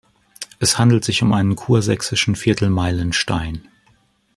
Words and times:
Es 0.57 0.79
handelt 0.79 1.05
sich 1.05 1.21
um 1.21 1.31
einen 1.31 1.55
kursächsischen 1.55 2.35
Viertelmeilenstein. 2.35 3.67